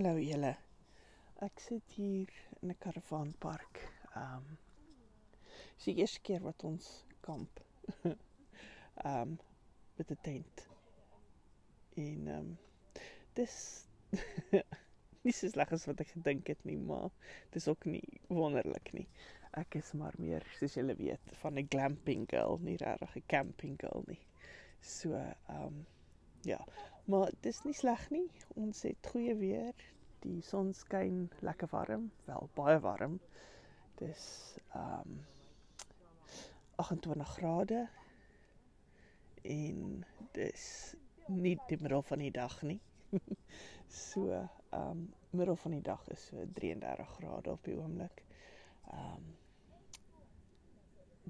Hallo 0.00 0.16
julle. 0.16 0.50
Ek 1.44 1.60
sit 1.60 1.90
hier 1.92 2.30
in 2.62 2.70
'n 2.72 2.76
karavaanpark. 2.80 3.80
Um 4.16 4.46
Dis 5.74 5.88
die 5.90 5.94
eerste 6.00 6.22
keer 6.24 6.40
wat 6.40 6.64
ons 6.64 6.86
kamp. 7.26 7.60
um 9.10 9.34
met 9.98 10.14
'n 10.14 10.18
tent. 10.22 10.64
En 12.06 12.32
um 12.38 12.48
dis 13.34 13.58
nie 15.22 15.36
so 15.36 15.52
sleg 15.52 15.76
as 15.76 15.84
wat 15.92 16.00
ek 16.00 16.16
gedink 16.16 16.48
het 16.48 16.64
nie, 16.64 16.78
maar 16.78 17.12
dis 17.52 17.68
ook 17.68 17.84
nie 17.84 18.20
wonderlik 18.32 18.92
nie. 18.96 19.08
Ek 19.52 19.82
is 19.84 19.92
maar 19.92 20.16
meer, 20.16 20.48
soos 20.56 20.80
julle 20.80 20.96
weet, 20.96 21.36
van 21.44 21.60
'n 21.60 21.68
glamping 21.68 22.24
girl, 22.32 22.56
nie 22.64 22.80
regtig 22.80 23.16
'n 23.20 23.28
camping 23.36 23.76
girl 23.84 24.08
nie. 24.08 24.22
So, 24.80 25.12
um 25.60 25.84
ja, 26.42 26.64
maar 27.04 27.30
dis 27.40 27.62
nie 27.64 27.74
sleg 27.74 28.10
nie. 28.10 28.28
Ons 28.54 28.82
het 28.82 29.06
goeie 29.12 29.34
weer. 29.36 29.74
Die 30.20 30.40
son 30.44 30.72
skyn 30.76 31.30
lekker 31.40 31.68
warm, 31.72 32.10
wel 32.28 32.48
baie 32.54 32.80
warm. 32.84 33.18
Dis 34.00 34.24
um 34.76 35.20
28 36.80 37.34
grade 37.36 37.88
en 39.42 40.04
dis 40.36 40.66
nie 41.26 41.56
die 41.68 41.78
middel 41.80 42.02
van 42.02 42.24
die 42.24 42.32
dag 42.32 42.56
nie. 42.62 42.80
so, 43.88 44.28
um 44.76 45.08
middel 45.30 45.56
van 45.56 45.76
die 45.76 45.84
dag 45.84 46.04
is 46.12 46.26
so 46.30 46.44
33 46.60 47.16
grade 47.16 47.52
op 47.52 47.64
die 47.64 47.76
oomblik. 47.76 48.24
Um 48.92 49.34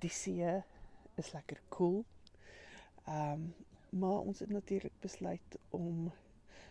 die 0.01 0.11
see 0.11 0.62
is 1.21 1.33
lekker 1.33 1.62
koel. 1.69 2.01
Cool. 2.01 2.05
Um 3.11 3.51
maar 3.91 4.21
ons 4.21 4.39
het 4.39 4.51
natuurlik 4.51 5.01
besluit 5.01 5.59
om 5.71 6.11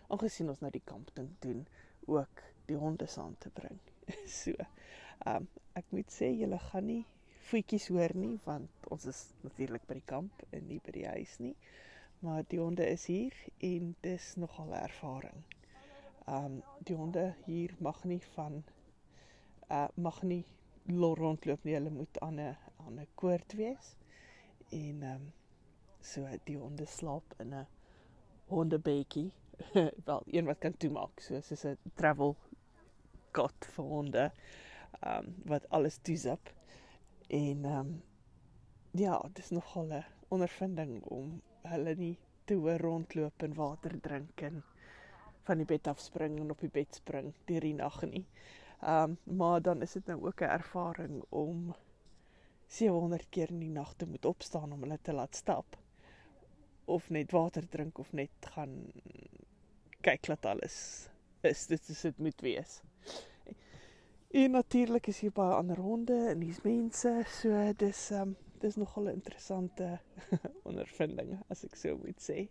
aangesien 0.07 0.49
ons 0.49 0.59
nou 0.59 0.71
die 0.71 0.85
kamp 0.85 1.11
ding 1.13 1.29
doen, 1.39 1.67
ook 2.05 2.43
die 2.65 2.77
honde 2.77 3.05
saam 3.07 3.35
te 3.37 3.49
bring. 3.49 3.79
so, 4.41 4.53
um 5.27 5.47
ek 5.77 5.91
moet 5.95 6.11
sê 6.11 6.31
julle 6.33 6.57
gaan 6.59 6.87
nie 6.89 7.03
voetjies 7.49 7.87
hoor 7.93 8.11
nie 8.17 8.35
want 8.45 8.89
ons 8.93 9.05
is 9.09 9.19
natuurlik 9.45 9.85
by 9.87 9.95
die 9.99 10.09
kamp 10.09 10.43
en 10.55 10.65
nie 10.67 10.79
by 10.85 10.93
die 10.95 11.07
huis 11.07 11.37
nie. 11.43 11.55
Maar 12.25 12.43
die 12.51 12.59
honde 12.59 12.85
is 12.89 13.05
hier 13.07 13.35
en 13.63 13.93
dis 14.03 14.33
nogal 14.35 14.73
'n 14.73 14.83
ervaring. 14.83 15.43
Um 16.27 16.61
die 16.87 16.95
honde 16.95 17.33
hier 17.45 17.75
mag 17.79 18.03
nie 18.03 18.21
van 18.35 18.63
uh 19.69 19.87
mag 19.95 20.21
nie 20.23 20.43
rondloop 20.89 21.63
nie. 21.63 21.73
Hulle 21.73 21.89
moet 21.89 22.19
aan 22.19 22.39
'n 22.39 22.57
aan 22.85 22.99
'n 22.99 23.07
koord 23.15 23.53
wees. 23.53 23.95
En 24.69 25.03
um 25.03 25.31
so 26.01 26.27
die 26.43 26.57
honde 26.57 26.85
slaap 26.85 27.33
in 27.39 27.53
'n 27.53 27.67
hondebedjie. 28.49 29.31
Wel, 30.07 30.23
een 30.25 30.45
wat 30.45 30.59
kan 30.59 30.77
toemaak, 30.77 31.19
so 31.19 31.41
soos 31.41 31.65
'n 31.65 31.77
travel 31.95 32.35
cot 33.31 33.65
vir 33.75 33.85
honde. 33.85 34.31
Um 35.03 35.35
wat 35.45 35.69
alles 35.69 35.97
toezap. 35.97 36.53
En 37.27 37.65
ehm 37.65 37.79
um, 37.79 38.01
ja, 38.91 39.19
dit 39.33 39.43
is 39.43 39.49
nogal 39.49 39.85
'n 39.93 40.05
ondervinding 40.27 41.03
om 41.03 41.41
hulle 41.61 41.95
nie 41.95 42.17
te 42.45 42.53
hoor 42.53 42.79
rondloop 42.79 43.43
en 43.43 43.53
water 43.53 43.99
drink 44.01 44.41
en 44.41 44.63
van 45.43 45.57
die 45.57 45.65
bed 45.65 45.87
af 45.87 45.99
spring 45.99 46.39
en 46.39 46.51
op 46.51 46.59
die 46.59 46.69
bed 46.69 46.95
spring 46.95 47.33
deur 47.45 47.61
die 47.61 47.73
nag 47.73 48.01
nie. 48.01 48.25
Ehm 48.81 49.17
um, 49.27 49.37
maar 49.37 49.61
dan 49.61 49.81
is 49.81 49.91
dit 49.91 50.05
nou 50.05 50.25
ook 50.25 50.41
'n 50.41 50.55
ervaring 50.59 51.23
om 51.29 51.75
700 52.67 53.29
keer 53.29 53.49
in 53.49 53.59
die 53.59 53.69
nag 53.69 53.93
te 53.93 54.05
moet 54.05 54.25
opstaan 54.25 54.71
om 54.71 54.81
hulle 54.81 54.99
te 55.01 55.13
laat 55.13 55.35
stap 55.35 55.77
of 56.89 57.09
net 57.09 57.31
water 57.31 57.65
drink 57.69 57.99
of 57.99 58.11
net 58.13 58.51
gaan 58.55 58.75
kyk 60.01 60.29
dat 60.31 60.45
alles 60.45 60.77
is 61.47 61.65
dit 61.67 61.89
is 61.89 62.01
dit 62.01 62.17
moet 62.17 62.41
wees. 62.41 62.81
En 64.29 64.51
natuurlik 64.51 65.07
is 65.07 65.19
hier 65.19 65.31
baie 65.33 65.55
ander 65.55 65.79
honde 65.81 66.17
en 66.29 66.41
hier's 66.41 66.61
mense, 66.61 67.13
so 67.33 67.63
dis 67.81 68.01
um 68.11 68.35
dis 68.61 68.75
nogal 68.75 69.07
'n 69.07 69.17
interessante 69.17 69.99
ondervinding 70.69 71.39
as 71.49 71.63
ek 71.63 71.75
so 71.75 71.97
moet 71.97 72.21
sê. 72.21 72.47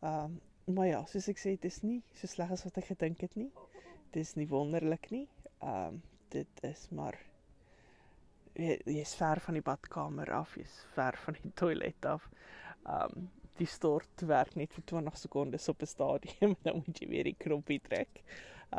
Um 0.00 0.40
maar 0.64 0.86
ja, 0.86 1.04
soos 1.04 1.28
ek 1.28 1.38
sê, 1.38 1.58
dis 1.60 1.82
nie 1.82 2.00
so 2.14 2.26
sleg 2.26 2.50
as 2.50 2.64
wat 2.64 2.78
ek 2.80 2.88
gedink 2.94 3.20
het 3.20 3.36
nie. 3.36 3.50
Dis 4.12 4.34
nie 4.36 4.48
wonderlik 4.48 5.10
nie. 5.10 5.28
Um 5.60 6.02
dit 6.30 6.64
is 6.64 6.88
maar 6.90 7.18
jy 8.54 9.00
is 9.02 9.14
ver 9.18 9.40
van 9.40 9.54
die 9.54 9.66
badkamer 9.66 10.30
af, 10.32 10.56
jy's 10.56 10.84
ver 10.94 11.18
van 11.26 11.36
die 11.42 11.52
toilet 11.54 12.06
af. 12.06 12.30
Um 12.86 13.28
die 13.58 13.68
stort 13.70 14.24
werk 14.26 14.56
net 14.58 14.72
vir 14.74 14.84
20 14.90 15.18
sekondes 15.18 15.68
op 15.70 15.82
'n 15.82 15.86
stadium, 15.86 16.56
dan 16.66 16.82
moet 16.82 17.00
jy 17.00 17.08
weer 17.08 17.24
die 17.30 17.38
knoppie 17.38 17.80
trek. 17.80 18.22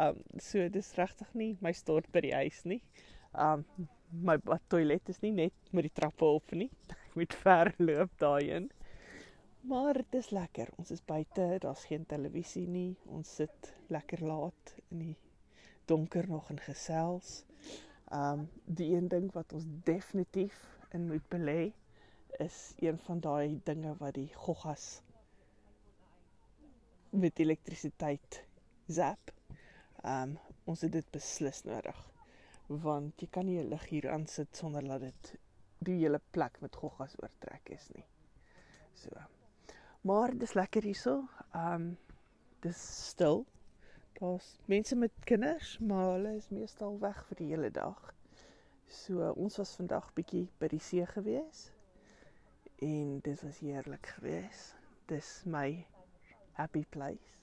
Um 0.06 0.19
so 0.41 0.68
dis 0.69 0.94
regtig 1.00 1.34
nie 1.34 1.58
my 1.62 1.72
stort 1.72 2.12
by 2.12 2.22
die 2.25 2.34
huis 2.36 2.63
nie. 2.66 2.81
Um 3.34 3.66
my 4.12 4.38
toilet 4.68 5.09
is 5.09 5.22
nie 5.22 5.31
net 5.31 5.72
met 5.72 5.88
die 5.88 5.96
trappe 6.00 6.25
op 6.25 6.52
nie. 6.52 6.69
Ek 7.06 7.16
moet 7.16 7.34
ver 7.44 7.74
loop 7.78 8.12
daarheen. 8.19 8.69
Maar 9.66 9.94
dit 9.94 10.16
is 10.19 10.30
lekker. 10.30 10.69
Ons 10.78 10.92
is 10.92 11.02
buite, 11.02 11.57
daar's 11.59 11.86
geen 11.90 12.06
televisie 12.06 12.68
nie. 12.68 12.97
Ons 13.06 13.36
sit 13.36 13.72
lekker 13.90 14.22
laat 14.22 14.75
in 14.92 15.00
die 15.00 15.16
donker 15.86 16.28
nog 16.30 16.50
en 16.50 16.59
gesels. 16.59 17.46
Um 18.12 18.50
die 18.66 18.92
een 18.96 19.07
ding 19.07 19.31
wat 19.34 19.53
ons 19.53 19.66
definitief 19.88 20.59
in 20.92 21.07
moet 21.07 21.25
belê 21.31 21.74
is 22.40 22.73
een 22.79 22.97
van 23.07 23.19
daai 23.19 23.62
dinge 23.63 23.96
wat 24.00 24.13
die 24.13 24.31
goggas 24.34 25.01
met 27.09 27.40
elektrisiteit 27.40 28.44
zap. 28.88 29.31
Ehm 30.03 30.22
um, 30.22 30.38
ons 30.66 30.81
het 30.81 30.91
dit 30.91 31.09
beslis 31.12 31.63
nodig 31.63 31.97
want 32.68 33.22
jy 33.22 33.28
kan 33.29 33.45
nie 33.45 33.59
'n 33.62 33.69
lig 33.69 33.84
hier 33.90 34.12
aan 34.12 34.28
sit 34.28 34.57
sonder 34.57 34.84
dat 34.84 35.01
dit 35.01 35.35
die 35.79 36.00
hele 36.00 36.22
plek 36.31 36.62
met 36.62 36.75
goggas 36.75 37.16
oortrek 37.22 37.69
is 37.69 37.90
nie. 37.94 38.06
So. 38.94 39.09
Maar 40.01 40.38
dis 40.38 40.53
lekker 40.53 40.84
hierso. 40.84 41.28
Ehm 41.53 41.74
um, 41.74 41.97
dis 42.59 43.07
stil. 43.07 43.45
Daar's 44.13 44.57
mense 44.66 44.95
met 44.95 45.12
kinders, 45.24 45.79
maar 45.79 46.12
hulle 46.12 46.35
is 46.35 46.50
meestal 46.50 47.00
weg 47.00 47.25
vir 47.28 47.38
die 47.38 47.47
hele 47.47 47.72
dag. 47.72 48.13
So 48.88 49.31
ons 49.31 49.57
was 49.57 49.75
vandag 49.75 50.13
bietjie 50.13 50.47
by 50.57 50.68
die 50.68 50.79
see 50.79 51.06
gewees. 51.06 51.72
En 52.75 53.19
dit 53.19 53.41
was 53.41 53.59
heerlik 53.59 54.08
geweest. 54.08 54.75
Dis 55.06 55.41
my 55.46 55.86
happy 56.52 56.86
place. 56.90 57.38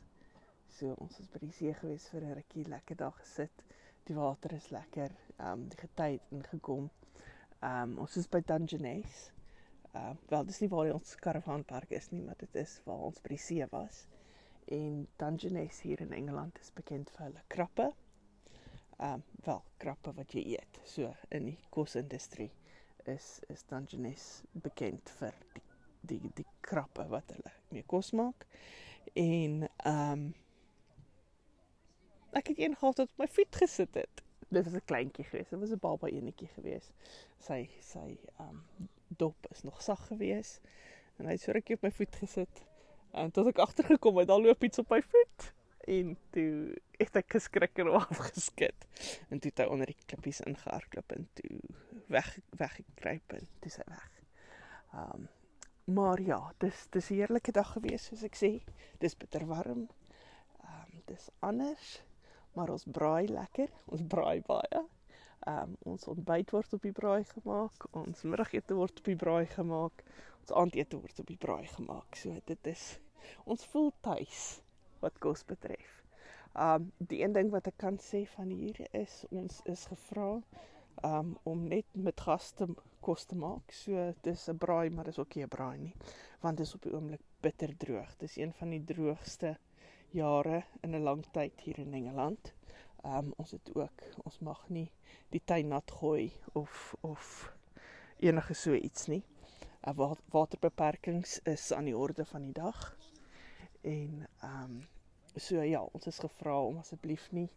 So 0.69 0.93
ons 1.01 1.17
was 1.19 1.29
by 1.33 1.41
die 1.41 1.53
see 1.57 1.73
gewees 1.79 2.05
vir 2.13 2.27
'n 2.27 2.35
rukkie 2.37 2.65
lekker 2.69 2.97
daar 2.97 3.15
gesit. 3.17 3.65
Die 4.05 4.17
water 4.17 4.53
is 4.53 4.69
lekker. 4.69 5.15
Ehm 5.39 5.53
um, 5.53 5.69
die 5.69 5.79
gety 5.79 6.11
het 6.13 6.29
ingekom. 6.37 6.91
Ehm 7.61 7.93
um, 7.93 7.99
ons 8.05 8.17
is 8.17 8.29
by 8.29 8.43
Dungeness. 8.45 9.31
Ehm 9.93 10.11
uh, 10.11 10.17
wel 10.29 10.45
dis 10.45 10.61
nie 10.61 10.69
waar 10.69 10.93
ons 10.93 11.17
karavaanpark 11.17 11.91
is 11.91 12.11
nie, 12.11 12.23
maar 12.23 12.37
dit 12.39 12.55
is 12.55 12.81
waar 12.85 13.09
ons 13.09 13.21
by 13.21 13.29
die 13.29 13.43
see 13.49 13.67
was. 13.71 14.07
En 14.65 15.09
Dungeness 15.17 15.81
hier 15.81 16.01
in 16.01 16.13
Engeland 16.13 16.59
is 16.59 16.73
bekend 16.73 17.11
vir 17.11 17.25
hulle 17.25 17.43
krappe. 17.47 17.93
Ehm 18.99 19.13
um, 19.13 19.25
wel 19.45 19.65
krappe 19.77 20.13
wat 20.13 20.33
jy 20.33 20.45
eet. 20.59 20.81
So 20.85 21.15
in 21.31 21.45
die 21.45 21.59
kosindustrie 21.71 22.53
is 23.09 23.41
is 23.49 23.65
Dungeness 23.69 24.43
bekend 24.53 25.11
vir 25.19 25.35
die 25.53 26.19
die 26.19 26.31
die 26.35 26.47
krappe 26.61 27.07
wat 27.09 27.35
hulle 27.37 27.53
mee 27.69 27.85
kos 27.87 28.13
maak. 28.13 28.47
En 29.13 29.69
ehm 29.69 30.13
um, 30.13 30.35
ek 32.33 32.47
het 32.47 32.59
een 32.59 32.77
gehad 32.77 32.97
wat 32.97 33.09
op 33.09 33.19
my 33.19 33.29
voet 33.29 33.57
gesit 33.57 33.95
het. 33.95 34.23
Dit 34.49 34.65
was 34.65 34.75
'n 34.75 34.85
kleintjie 34.85 35.25
gewees. 35.25 35.49
Dit 35.49 35.59
was 35.61 35.71
'n 35.71 35.79
baba 35.79 36.09
enetjie 36.09 36.49
gewees. 36.49 36.91
Sy 37.39 37.69
sy 37.81 38.19
um 38.41 38.65
dop 39.09 39.47
is 39.51 39.63
nog 39.63 39.83
sag 39.83 40.07
gewees 40.07 40.61
en 41.17 41.25
hy 41.25 41.33
het 41.33 41.41
so 41.41 41.53
rukkie 41.53 41.75
op 41.75 41.83
my 41.83 41.91
voet 41.91 42.17
gesit. 42.17 42.65
En 43.13 43.31
tot 43.31 43.47
ek 43.47 43.59
agtergekom 43.59 44.17
het, 44.17 44.29
dan 44.29 44.43
loop 44.43 44.65
iets 44.65 44.79
op 44.79 44.91
my 44.91 45.03
voet 45.03 45.53
en 45.85 46.17
toe 46.31 46.77
het 46.99 47.17
ek 47.17 47.33
geskrik 47.35 47.79
en 47.79 47.93
afgeskit. 48.01 48.87
En 49.29 49.39
toe 49.39 49.51
het 49.51 49.59
hy 49.59 49.65
onder 49.65 49.87
die 49.91 49.99
klippies 50.07 50.41
ingehardloop 50.41 51.13
en 51.13 51.29
toe 51.35 51.59
weg 52.15 52.31
weggekruip 52.61 53.37
en 53.39 53.49
dis 53.67 53.79
hy 53.81 53.87
weg. 53.91 54.09
Um 55.05 55.29
maar 55.85 56.21
ja, 56.23 56.41
dis 56.63 56.87
dis 56.95 57.11
'n 57.11 57.15
heerlike 57.19 57.53
dag 57.53 57.73
gewees 57.75 58.05
soos 58.07 58.23
ek 58.23 58.37
sê. 58.39 58.53
Dis 59.03 59.17
bitter 59.19 59.47
warm. 59.47 59.89
Um 60.63 61.03
dis 61.11 61.29
anders 61.41 62.03
maar 62.53 62.71
ons 62.71 62.85
braai 62.85 63.29
lekker. 63.29 63.71
Ons 63.85 64.07
braai 64.07 64.41
baie. 64.47 64.83
Ehm 65.43 65.63
um, 65.63 65.77
ons 65.93 66.05
ontbyt 66.07 66.53
word 66.55 66.75
op 66.77 66.85
die 66.87 66.95
braai 66.95 67.25
gemaak, 67.27 67.87
ons 67.99 68.21
middagete 68.23 68.77
word 68.79 69.01
op 69.01 69.09
die 69.11 69.17
braai 69.19 69.47
gemaak, 69.51 70.05
ons 70.39 70.53
aandete 70.61 71.01
word 71.03 71.19
op 71.19 71.33
die 71.33 71.39
braai 71.45 71.67
gemaak. 71.73 72.19
So 72.21 72.37
dit 72.51 72.69
is 72.71 72.85
ons 73.51 73.65
voel 73.73 73.91
tuis 74.07 74.45
wat 75.03 75.19
kos 75.25 75.43
betref. 75.49 75.97
Ehm 76.53 76.85
um, 76.85 76.93
die 77.11 77.25
een 77.25 77.35
ding 77.35 77.51
wat 77.51 77.67
ek 77.73 77.81
kan 77.83 77.99
sê 77.99 78.23
van 78.37 78.55
hier 78.55 78.79
is 79.01 79.25
ons 79.31 79.59
is 79.75 79.83
gevra 79.91 80.29
um, 81.05 81.37
om 81.43 81.69
net 81.69 81.87
met 81.93 82.21
gaste 82.21 82.69
kos 83.01 83.25
te 83.25 83.37
maak. 83.37 83.73
So 83.73 84.15
dis 84.23 84.49
'n 84.49 84.59
braai, 84.59 84.91
maar 84.91 85.05
dis 85.05 85.19
ook 85.19 85.35
nie 85.35 85.45
'n 85.45 85.49
braai 85.49 85.79
nie, 85.79 85.95
want 86.41 86.57
dit 86.57 86.67
is 86.67 86.75
op 86.75 86.83
die 86.83 86.93
oomblik 86.93 87.21
bitter 87.41 87.77
droog. 87.77 88.17
Dis 88.17 88.37
een 88.37 88.53
van 88.53 88.71
die 88.71 88.85
droogste 88.85 89.57
jare 90.11 90.65
in 90.83 90.95
'n 90.95 91.03
lang 91.03 91.25
tyd 91.33 91.61
hier 91.61 91.79
in 91.79 91.95
Engeland. 91.95 92.53
Um, 93.05 93.33
ons 93.37 93.51
het 93.51 93.75
ook 93.75 94.03
ons 94.25 94.39
mag 94.39 94.69
nie 94.69 94.91
die 95.29 95.43
tuin 95.45 95.69
nat 95.69 95.91
gooi 95.91 96.33
of 96.53 96.95
of 97.01 97.53
enige 98.19 98.55
so 98.55 98.75
iets 98.75 99.07
nie. 99.07 99.25
Uh, 99.89 100.13
waterbeperkings 100.31 101.41
is 101.43 101.73
aan 101.73 101.85
die 101.85 101.97
orde 101.97 102.25
van 102.25 102.43
die 102.43 102.53
dag. 102.53 102.97
En 103.81 104.29
um, 104.45 104.87
so 105.37 105.63
ja, 105.63 105.83
ons 105.83 106.07
is 106.07 106.19
gevra 106.19 106.61
om 106.65 106.79
asseblief 106.79 107.33
nie 107.33 107.51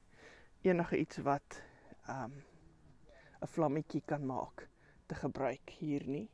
enige 0.62 0.98
iets 0.98 1.18
wat 1.18 1.62
um, 2.10 2.34
'n 3.45 3.53
vlammetjie 3.53 4.01
kan 4.09 4.25
maak 4.25 4.69
te 5.06 5.15
gebruik 5.15 5.69
hier 5.80 6.03
nie. 6.09 6.27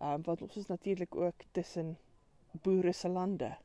Ehm 0.00 0.12
um, 0.12 0.22
want 0.28 0.42
ons 0.42 0.56
is 0.56 0.66
natuurlik 0.66 1.14
ook 1.14 1.42
tussen 1.52 1.98
boere 2.62 2.92
se 2.92 3.08
lande 3.08 3.56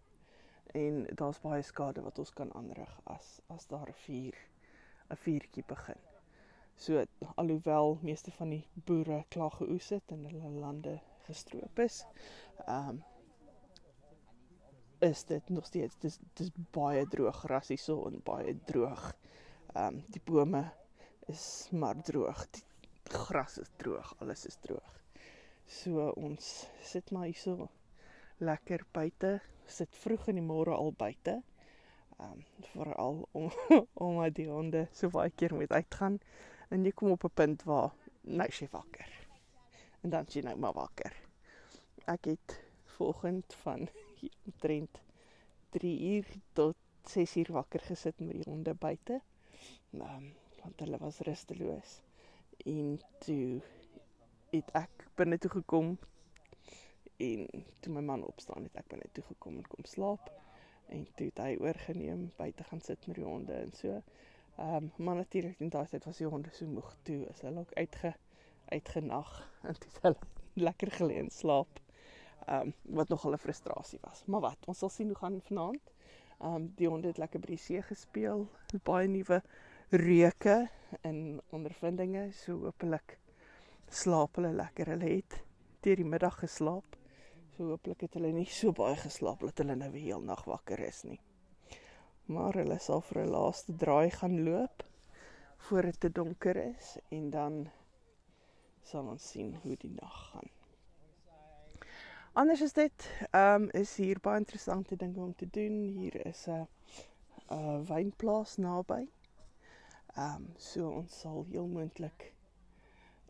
en 0.80 1.06
daar's 1.22 1.40
baie 1.44 1.62
skade 1.64 2.02
wat 2.02 2.20
ons 2.20 2.34
kan 2.40 2.52
aanrig 2.60 2.92
as 3.14 3.30
as 3.56 3.68
daar 3.68 3.90
'n 3.90 4.00
vuur 4.06 4.36
'n 5.10 5.20
vuurtjie 5.24 5.64
begin. 5.68 6.02
So 6.76 7.06
alhoewel 7.36 7.98
meeste 8.02 8.32
van 8.32 8.50
die 8.50 8.68
boere 8.74 9.24
klaar 9.28 9.52
geoes 9.52 9.90
het 9.90 10.12
en 10.12 10.26
hulle 10.26 10.50
lande 10.50 11.00
gestroop 11.28 11.80
is, 11.80 12.06
ehm 12.66 12.90
um, 12.90 13.04
is 15.00 15.24
dit 15.24 15.50
nog 15.50 15.66
steeds 15.66 15.96
dis 16.00 16.20
dis 16.34 16.52
baie 16.72 17.08
droog 17.08 17.40
gras 17.46 17.68
hierso 17.68 18.06
en 18.08 18.20
baie 18.24 18.58
droog. 18.66 19.16
Ehm 19.74 19.88
um, 19.88 20.04
die 20.08 20.22
bome 20.26 20.66
is 21.28 21.70
maar 21.72 22.02
droog. 22.02 22.50
Die 22.50 22.64
gras 23.10 23.58
is 23.58 23.70
droog, 23.78 24.14
alles 24.20 24.46
is 24.46 24.58
droog. 24.62 24.98
So 25.66 26.10
ons 26.20 26.68
sit 26.84 27.12
maar 27.12 27.30
hierso 27.30 27.70
lekker 28.44 28.84
buite, 28.92 29.40
sit 29.68 29.96
vroeg 30.04 30.28
in 30.32 30.40
die 30.42 30.46
môre 30.46 30.76
al 30.76 30.94
buite. 30.98 31.38
Ehm 32.20 32.34
um, 32.38 32.44
veral 32.74 33.22
om 33.32 33.48
om 34.08 34.20
uit 34.22 34.36
die 34.36 34.50
honde 34.50 34.88
so 34.94 35.10
baie 35.10 35.32
keer 35.32 35.56
moet 35.58 35.72
uitgaan 35.72 36.20
en 36.70 36.86
jy 36.86 36.92
kom 36.92 37.16
op 37.16 37.26
'n 37.26 37.34
punt 37.42 37.64
waar 37.70 37.96
nou 38.22 38.50
sy 38.52 38.68
wakker. 38.72 39.10
En 40.02 40.10
dan 40.10 40.28
sien 40.28 40.46
nou 40.46 40.58
maar 40.58 40.74
wakker. 40.74 41.16
Ek 42.06 42.26
het 42.26 42.60
volgend 42.98 43.54
van 43.64 43.90
omtrent 44.48 45.02
3 45.70 45.98
uur 46.14 46.28
tot 46.54 46.78
6 47.10 47.36
uur 47.36 47.52
wakker 47.58 47.80
gesit 47.80 48.20
met 48.20 48.38
die 48.44 48.50
honde 48.52 48.74
buite. 48.74 49.22
Ehm 49.92 50.16
um, 50.16 50.32
want 50.62 50.80
hulle 50.80 50.98
was 50.98 51.20
rusteloos 51.26 52.02
en 52.66 53.00
toe 53.20 53.62
het 54.52 54.72
ek 54.78 55.06
binne 55.16 55.38
toe 55.38 55.52
gekom 55.52 55.98
en 57.18 57.66
toe 57.80 57.94
my 57.94 58.02
man 58.02 58.26
opstaan 58.26 58.64
het 58.68 58.76
ek 58.82 58.88
binne 58.94 59.10
toe 59.16 59.24
gekom 59.24 59.58
en 59.62 59.68
kom 59.72 59.86
slaap 59.86 60.32
en 60.92 61.06
toe 61.16 61.30
het 61.30 61.40
hy 61.40 61.54
oorgeneem 61.62 62.26
buite 62.38 62.64
gaan 62.68 62.82
sit 62.84 63.08
met 63.08 63.20
die 63.20 63.26
honde 63.26 63.54
en 63.54 63.72
so. 63.78 64.02
Ehm 64.58 64.76
um, 64.76 64.92
maar 65.06 65.16
natuurlik 65.16 65.60
in 65.60 65.70
daai 65.70 65.88
tyd 65.88 66.06
was 66.06 66.20
die 66.20 66.28
honde 66.28 66.52
so 66.54 66.68
moeg 66.68 66.90
toe 67.08 67.22
is 67.32 67.42
hulle 67.46 67.64
ook 67.64 67.74
uitge 67.74 68.14
uitgenag 68.66 69.32
en 69.68 69.80
toe 69.80 69.92
het 69.94 70.02
hulle 70.02 70.28
lekker 70.68 70.92
gelê 71.00 71.18
en 71.24 71.32
slaap. 71.32 71.80
Ehm 72.46 72.68
um, 72.68 72.74
wat 73.00 73.10
nogal 73.10 73.34
'n 73.34 73.44
frustrasie 73.46 74.00
was. 74.02 74.26
Maar 74.26 74.42
wat, 74.50 74.68
ons 74.68 74.78
sal 74.78 74.90
sien 74.90 75.08
hoe 75.08 75.18
gaan 75.24 75.42
vanaand. 75.42 75.94
Ehm 76.40 76.56
um, 76.56 76.72
die 76.76 76.88
honde 76.88 77.08
het 77.08 77.18
lekker 77.18 77.40
by 77.40 77.56
die 77.56 77.64
see 77.68 77.82
gespeel. 77.82 78.48
Baie 78.84 79.08
nuwe 79.08 79.42
reuke 79.92 80.70
en 81.02 81.42
ondervindinge 81.52 82.30
so 82.32 82.56
hopelik 82.64 83.18
slaap 83.92 84.38
hulle 84.40 84.54
lekker. 84.56 84.94
Hulle 84.94 85.10
het 85.18 85.42
deur 85.84 86.00
die 86.00 86.08
middag 86.08 86.38
geslaap. 86.40 86.96
So 87.58 87.74
hopelik 87.74 88.06
het 88.06 88.16
hulle 88.16 88.32
nie 88.32 88.48
so 88.48 88.72
baie 88.72 88.96
geslaap 88.96 89.44
dat 89.44 89.60
hulle 89.60 89.76
nou 89.76 89.92
heel 89.98 90.24
nag 90.24 90.46
wakker 90.48 90.80
is 90.88 91.04
nie. 91.04 91.20
Maar 92.32 92.62
hulle 92.62 92.80
sal 92.80 93.04
vir 93.10 93.22
'n 93.26 93.34
laaste 93.36 93.76
draai 93.76 94.10
gaan 94.16 94.44
loop 94.44 94.88
voor 95.68 95.82
dit 95.82 96.00
te 96.00 96.12
donker 96.12 96.56
is 96.56 96.98
en 97.10 97.30
dan 97.30 97.70
sal 98.82 99.08
ons 99.08 99.30
sien 99.30 99.56
hoe 99.64 99.76
die 99.76 99.94
nag 100.02 100.18
gaan. 100.32 100.50
Anders 102.34 102.62
is 102.62 102.74
dit, 102.74 103.10
ehm 103.32 103.64
um, 103.64 103.70
is 103.76 103.96
hier 103.96 104.20
baie 104.20 104.40
interessante 104.40 104.96
dinge 104.96 105.20
om 105.20 105.36
te 105.36 105.48
doen. 105.52 105.84
Hier 105.84 106.26
is 106.26 106.48
'n 106.48 106.68
'n 107.50 107.86
wynplaas 107.86 108.58
naby. 108.58 109.10
Ehm 110.16 110.36
um, 110.36 110.48
so 110.58 110.90
ons 110.90 111.20
sal 111.20 111.46
heel 111.50 111.68
moontlik 111.68 112.34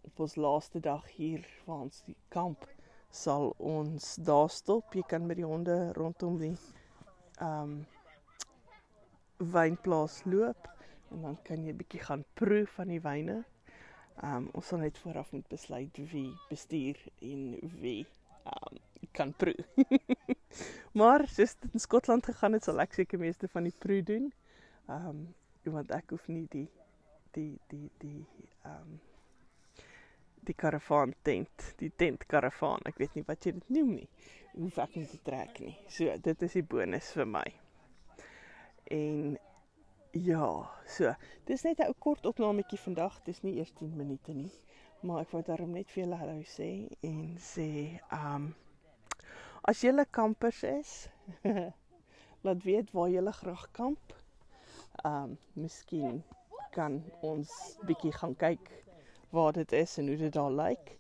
op 0.01 0.19
ons 0.19 0.35
laaste 0.35 0.79
dag 0.79 1.05
hier 1.13 1.45
waar 1.65 1.83
ons 1.85 2.01
die 2.07 2.17
kamp 2.33 2.65
sal 3.11 3.51
ons 3.57 4.15
daar 4.15 4.49
stop. 4.49 4.93
Jy 4.95 5.03
kan 5.07 5.25
met 5.27 5.37
die 5.37 5.45
honde 5.45 5.91
rondom 5.97 6.39
die 6.41 6.55
ehm 7.37 7.73
um, 7.73 7.81
wynplaas 9.51 10.19
loop 10.29 10.67
en 11.11 11.21
dan 11.25 11.37
kan 11.43 11.63
jy 11.65 11.73
bietjie 11.73 12.01
gaan 12.05 12.23
proe 12.37 12.63
van 12.75 12.89
die 12.93 13.01
wyne. 13.03 13.41
Ehm 14.21 14.35
um, 14.35 14.49
ons 14.57 14.71
sal 14.71 14.81
net 14.81 14.97
vooraf 15.03 15.31
moet 15.35 15.47
besluit 15.53 16.01
wie 16.13 16.29
bestuur 16.49 16.97
en 17.19 17.43
wie 17.83 17.99
ehm 18.43 18.71
um, 18.71 18.81
kan 19.11 19.33
proe. 19.33 19.85
maar 21.01 21.27
soos 21.27 21.53
dit 21.59 21.73
in 21.73 21.85
Skotland 21.85 22.25
gegaan 22.25 22.57
het, 22.57 22.63
sal 22.63 22.81
ek 22.81 22.97
seker 22.97 23.19
meeste 23.19 23.49
van 23.51 23.69
die 23.69 23.77
proe 23.85 24.01
doen. 24.01 24.31
Ehm 24.87 25.07
um, 25.13 25.21
want 25.69 25.91
ek 25.91 26.09
hoef 26.09 26.27
nie 26.27 26.47
die 26.49 26.67
die 27.33 27.59
die 27.69 27.89
die 28.01 28.25
ehm 28.65 28.81
um, 28.81 28.99
die 30.41 30.55
karavaan 30.57 31.13
tent, 31.21 31.73
die 31.77 31.91
tent 31.95 32.25
karavaan. 32.25 32.81
Ek 32.89 32.97
weet 32.97 33.13
nie 33.13 33.23
wat 33.27 33.45
jy 33.45 33.53
dit 33.59 33.67
noem 33.75 33.91
nie. 33.99 34.07
Hoef 34.55 34.79
ek 34.81 34.95
nie 34.97 35.05
te 35.05 35.19
trek 35.21 35.59
nie. 35.61 35.75
So 35.85 36.15
dit 36.25 36.45
is 36.47 36.55
die 36.57 36.63
bonus 36.65 37.11
vir 37.13 37.27
my. 37.29 37.43
En 38.91 39.37
ja, 40.17 40.47
so 40.89 41.13
dis 41.45 41.63
net 41.63 41.79
'n 41.79 41.91
ou 41.93 41.97
kort 42.07 42.25
opnametjie 42.25 42.81
vandag. 42.81 43.21
Dis 43.27 43.43
nie 43.43 43.59
eers 43.59 43.71
10 43.77 43.93
minute 43.97 44.33
nie, 44.33 44.51
maar 45.03 45.21
ek 45.21 45.31
wou 45.31 45.43
daarom 45.45 45.77
net 45.77 45.93
vir 45.93 46.03
julle 46.03 46.17
hallo 46.17 46.41
sê 46.41 46.89
en 47.03 47.37
sê 47.37 47.69
ehm 48.09 48.49
um, 48.49 48.49
as 49.69 49.81
julle 49.85 50.05
kampers 50.09 50.63
is, 50.63 51.09
laat 52.45 52.63
weet 52.65 52.91
waar 52.97 53.09
julle 53.13 53.31
graag 53.31 53.67
kamp 53.71 54.20
um, 55.05 55.37
miskien 55.53 56.23
kan 56.71 57.03
ons 57.21 57.51
bietjie 57.87 58.13
gaan 58.15 58.35
kyk 58.35 58.71
waar 59.31 59.53
dit 59.53 59.71
is 59.71 59.97
en 59.97 60.07
hoe 60.07 60.17
dit 60.17 60.33
daar 60.33 60.51
lyk. 60.51 60.97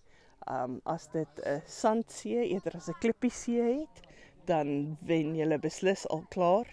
Ehm 0.47 0.63
um, 0.63 0.79
as 0.83 1.07
dit 1.11 1.41
'n 1.45 1.61
sandsee 1.65 2.47
eerder 2.47 2.75
as 2.75 2.87
'n 2.89 2.99
klippiesee 2.99 3.79
het, 3.79 4.01
dan 4.45 4.97
wen 5.01 5.35
jy 5.35 5.59
beslis 5.59 6.07
al 6.07 6.25
klaar 6.29 6.67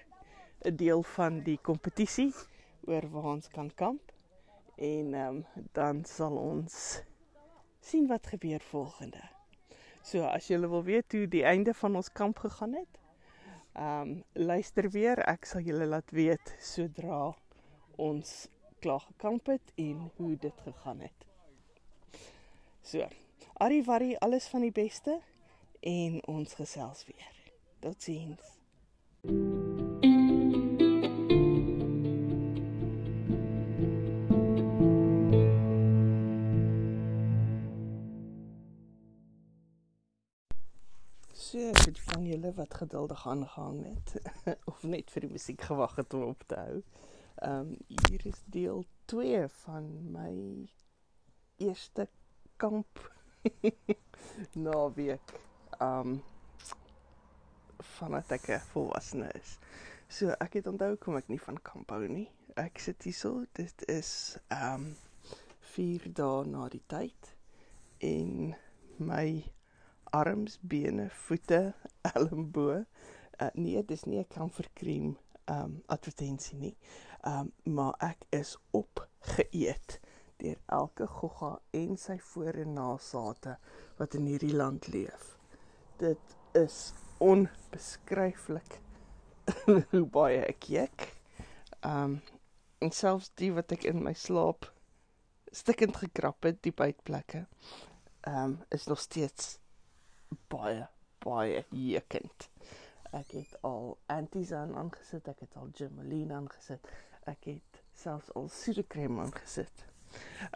'n 0.65 0.77
deel 0.77 1.03
van 1.03 1.43
die 1.43 1.59
kompetisie 1.63 2.33
oor 2.87 3.11
waar 3.11 3.25
ons 3.35 3.49
kan 3.49 3.75
kamp. 3.75 4.13
En 4.77 5.15
ehm 5.15 5.37
um, 5.37 5.45
dan 5.73 6.05
sal 6.05 6.37
ons 6.37 7.03
sien 7.81 8.07
wat 8.07 8.27
gebeur 8.27 8.61
volgende. 8.61 9.23
So 10.03 10.23
as 10.25 10.49
jy 10.49 10.59
wil 10.61 10.83
weet 10.85 11.13
hoe 11.13 11.29
die 11.29 11.45
einde 11.45 11.75
van 11.75 11.97
ons 11.97 12.13
kamp 12.13 12.39
gegaan 12.39 12.75
het, 12.75 12.99
Ehm 13.79 14.01
um, 14.11 14.23
luister 14.33 14.91
weer, 14.91 15.21
ek 15.31 15.47
sal 15.47 15.63
julle 15.63 15.87
laat 15.87 16.11
weet 16.11 16.51
sodra 16.59 17.29
ons 18.03 18.33
klaar 18.83 19.05
gekamp 19.07 19.47
het 19.53 19.71
en 19.79 20.01
hoe 20.17 20.35
dit 20.37 20.65
gegaan 20.67 21.05
het. 21.07 21.27
So, 22.83 23.07
Arivari, 23.63 24.17
alles 24.19 24.49
van 24.51 24.67
die 24.67 24.75
beste 24.75 25.21
en 25.81 26.19
ons 26.27 26.59
gesels 26.59 27.07
weer. 27.07 27.39
Totsiens. 27.79 28.59
Van 41.51 42.27
julle 42.27 42.53
wat 42.55 42.75
geduldig 42.75 43.27
aangehang 43.29 43.85
het 43.85 44.21
of 44.71 44.83
net 44.83 45.11
vir 45.11 45.25
die 45.25 45.31
musiek 45.33 45.61
gewag 45.61 45.97
het 45.97 46.15
om 46.15 46.23
op 46.23 46.43
te 46.47 46.55
hou. 46.55 46.83
Ehm 47.39 47.61
um, 47.61 47.77
hier 47.87 48.27
is 48.27 48.43
deel 48.45 48.85
2 49.05 49.49
van 49.49 50.13
my 50.13 50.35
eerste 51.57 52.09
kamp 52.57 53.13
naweek. 54.69 55.41
Ehm 55.79 56.13
um, 56.13 56.23
vanat 57.97 58.31
ek 58.31 58.61
volwasse 58.73 59.31
is. 59.41 59.59
So 60.09 60.35
ek 60.45 60.61
het 60.61 60.67
onthou 60.67 60.97
kom 60.97 61.17
ek 61.17 61.29
nie 61.29 61.41
van 61.41 61.63
kamp 61.63 61.91
hou 61.91 62.09
nie. 62.09 62.29
Ek 62.57 62.79
sit 62.79 63.03
hierso, 63.03 63.45
dit 63.53 63.89
is 63.89 64.39
ehm 64.49 64.75
um, 64.75 64.97
4 65.61 66.13
dae 66.13 66.45
na 66.45 66.69
die 66.69 66.85
tyd 66.87 67.37
en 67.99 68.55
my 68.99 69.45
arms, 70.11 70.59
bene, 70.63 71.11
voete, 71.27 71.73
elmboë. 72.15 72.85
Uh, 73.39 73.51
nee, 73.55 73.83
dis 73.85 74.05
nie 74.05 74.19
'n 74.19 74.29
comfort 74.35 74.73
cream 74.75 75.17
um 75.49 75.83
advertensie 75.87 76.59
nie. 76.59 76.77
Um 77.27 77.53
maar 77.65 77.95
ek 78.05 78.27
is 78.31 78.57
opgeëet 78.77 79.99
deur 80.39 80.59
elke 80.67 81.07
gogga 81.07 81.59
en 81.75 81.97
sy 81.99 82.19
voor 82.31 82.61
en 82.63 82.73
nasate 82.79 83.57
wat 83.99 84.15
in 84.15 84.29
hierdie 84.31 84.55
land 84.55 84.87
leef. 84.93 85.37
Dit 85.99 86.37
is 86.59 86.93
onbeskryflik 87.19 88.79
hoe 89.93 90.05
baie 90.19 90.45
ek 90.47 90.69
juk. 90.73 91.09
Um 91.83 92.21
en 92.79 92.95
selfs 92.95 93.33
die 93.41 93.51
wat 93.55 93.73
ek 93.75 93.89
in 93.91 94.05
my 94.05 94.15
slaap 94.15 94.69
stikkend 95.51 95.97
gekrap 95.97 96.45
het, 96.45 96.61
die 96.63 96.75
bytplekke, 96.77 97.47
um 98.29 98.59
is 98.75 98.87
nog 98.87 99.01
steeds 99.01 99.57
baie 100.49 100.87
baie 101.25 101.65
jekend. 101.71 102.49
Ek 103.13 103.31
het 103.33 103.55
al 103.67 103.97
Antizan 104.13 104.75
aangesit, 104.77 105.29
ek 105.29 105.47
het 105.47 105.57
al 105.57 105.71
Gemeline 105.75 106.35
aangesit, 106.35 106.85
ek 107.29 107.49
het 107.49 107.81
selfs 107.97 108.33
al 108.37 108.49
Sudekrem 108.53 109.21
aangesit. 109.21 109.87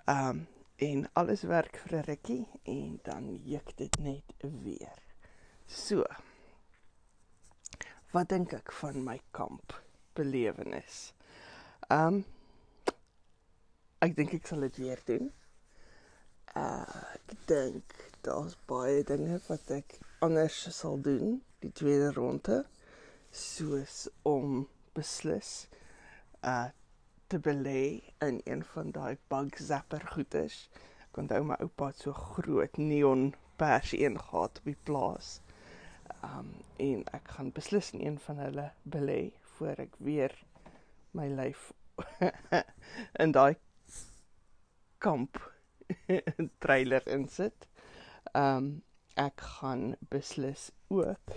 Um 0.07 0.47
en 0.83 1.05
alles 1.15 1.43
werk 1.47 1.77
vir 1.85 1.99
'n 1.99 2.05
rukkie 2.09 2.47
en 2.63 2.99
dan 3.03 3.27
juk 3.45 3.77
dit 3.77 3.99
net 3.99 4.35
weer. 4.41 4.99
So. 5.67 6.05
Wat 8.13 8.29
dink 8.29 8.53
ek 8.53 8.73
van 8.73 9.05
my 9.05 9.21
kamp 9.31 9.73
belewenis? 10.15 11.13
Um 11.91 12.25
ek 14.01 14.17
dink 14.17 14.35
ek 14.35 14.47
sal 14.47 14.61
dit 14.61 14.77
weer 14.77 15.01
doen. 15.05 15.33
Uh, 16.53 16.85
ek 17.17 17.37
dink 17.49 17.95
daar's 18.27 18.59
baie 18.69 19.01
dinge 19.09 19.39
wat 19.47 19.71
ek 19.73 19.95
anders 20.21 20.59
sal 20.77 20.99
doen 21.01 21.39
die 21.63 21.71
tweede 21.73 22.11
ronde 22.13 22.59
soos 23.33 24.03
om 24.29 24.67
beslis 24.93 25.53
uh 26.45 26.69
te 27.33 27.39
belê 27.41 28.03
in 28.27 28.43
een 28.45 28.61
van 28.75 28.91
daai 28.93 29.17
bug 29.33 29.57
zapper 29.57 30.03
goeders. 30.13 30.67
Ek 31.07 31.21
onthou 31.23 31.39
my 31.49 31.57
oupa 31.65 31.87
het 31.89 32.03
so 32.05 32.13
groot 32.13 32.77
neon 32.77 33.31
pers 33.57 33.95
een 33.97 34.19
gehad 34.21 34.61
op 34.61 34.69
die 34.69 34.77
plaas. 34.91 35.31
Um 36.29 36.51
en 36.77 37.07
ek 37.17 37.33
gaan 37.39 37.49
beslis 37.57 37.95
in 37.97 38.05
een 38.05 38.19
van 38.27 38.43
hulle 38.45 38.67
belê 38.97 39.23
voor 39.55 39.81
ek 39.87 39.97
weer 40.11 40.37
my 41.17 41.31
lyf 41.33 41.71
in 43.25 43.33
daai 43.33 43.57
kamp 45.01 45.41
trailer 46.65 47.03
insit. 47.07 47.69
Um 48.35 48.83
ek 49.21 49.41
gaan 49.59 49.93
beslis 50.09 50.71
ook 50.89 51.35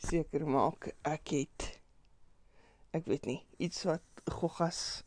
seker 0.00 0.46
maak 0.48 0.88
ek 1.04 1.34
het 1.36 1.66
ek 2.96 3.04
weet 3.04 3.26
nie 3.28 3.40
iets 3.60 3.84
wat 3.84 4.22
goggas 4.24 5.02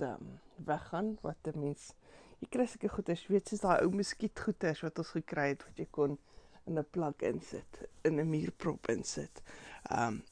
um, 0.00 0.38
weggaan 0.56 1.18
wat 1.20 1.36
'n 1.52 1.60
mens 1.60 1.92
jy 2.40 2.48
kry 2.48 2.66
seker 2.66 2.90
goeders 2.90 3.26
weet 3.26 3.48
soos 3.48 3.60
daai 3.60 3.82
ou 3.82 3.90
muskietgoeders 3.90 4.82
wat 4.86 4.98
ons 4.98 5.12
gekry 5.16 5.48
het 5.52 5.64
wat 5.66 5.78
jy 5.78 5.86
kon 5.90 6.18
in 6.66 6.78
'n 6.78 6.86
plak 6.90 7.22
insit 7.22 7.82
in 8.04 8.20
'n 8.20 8.30
muurprop 8.30 8.88
insit. 8.88 9.42
Um 9.90 10.22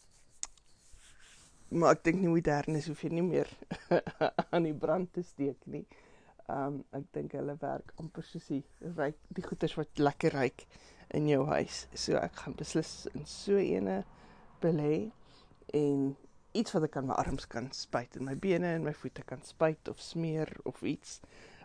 maar 1.69 1.97
ek 1.97 2.05
dink 2.05 2.21
nie 2.21 2.31
modern 2.31 2.77
is 2.77 2.87
hoef 2.87 3.03
jy 3.03 3.11
nie 3.11 3.27
meer 3.27 3.49
aan 4.53 4.63
die 4.63 4.79
brand 4.85 5.13
te 5.13 5.23
steek 5.23 5.67
nie. 5.67 5.87
Um 6.53 6.85
ek 6.95 7.09
dink 7.17 7.33
hulle 7.35 7.57
werk 7.63 7.93
amper 8.03 8.27
soos 8.27 8.47
die 8.53 8.63
ryk 8.99 9.19
die 9.35 9.43
goeders 9.47 9.75
wat 9.79 9.99
lekker 9.99 10.37
ryk 10.39 10.67
in 11.15 11.27
jou 11.31 11.43
huis. 11.51 11.87
So 11.95 12.19
ek 12.21 12.43
gaan 12.43 12.55
beslis 12.59 13.09
in 13.15 13.27
so 13.27 13.59
'n 13.59 14.05
belê 14.63 15.11
en 15.75 16.17
iets 16.53 16.73
wat 16.73 16.87
ek 16.89 16.97
aan 16.97 17.07
my 17.11 17.15
arms 17.15 17.47
kan 17.47 17.73
spuit 17.73 18.17
en 18.17 18.25
my 18.25 18.35
bene 18.35 18.67
en 18.75 18.85
my 18.85 18.93
voete 18.93 19.23
kan 19.23 19.43
spuit 19.43 19.89
of 19.89 20.01
smeer 20.01 20.49
of 20.65 20.83
iets 20.83 21.21